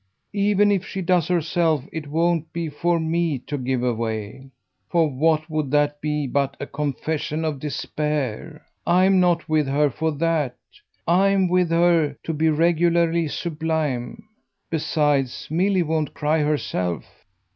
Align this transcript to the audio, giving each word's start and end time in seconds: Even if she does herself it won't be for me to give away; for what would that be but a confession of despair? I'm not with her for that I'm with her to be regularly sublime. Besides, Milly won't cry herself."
Even 0.33 0.71
if 0.71 0.83
she 0.83 0.99
does 0.99 1.27
herself 1.27 1.85
it 1.93 2.07
won't 2.07 2.51
be 2.51 2.69
for 2.69 2.99
me 2.99 3.37
to 3.37 3.55
give 3.55 3.83
away; 3.83 4.49
for 4.89 5.07
what 5.07 5.47
would 5.47 5.69
that 5.69 6.01
be 6.01 6.25
but 6.25 6.57
a 6.59 6.65
confession 6.65 7.45
of 7.45 7.59
despair? 7.59 8.65
I'm 8.87 9.19
not 9.19 9.47
with 9.47 9.67
her 9.67 9.91
for 9.91 10.11
that 10.13 10.55
I'm 11.07 11.47
with 11.47 11.69
her 11.69 12.17
to 12.23 12.33
be 12.33 12.49
regularly 12.49 13.27
sublime. 13.27 14.23
Besides, 14.71 15.47
Milly 15.51 15.83
won't 15.83 16.15
cry 16.15 16.39
herself." 16.39 17.05